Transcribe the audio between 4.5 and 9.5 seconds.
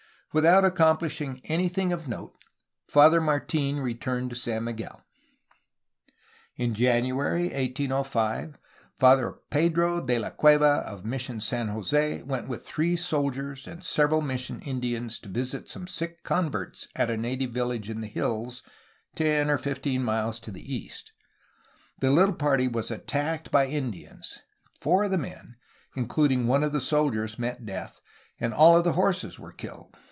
Miguel. In January 1805 Father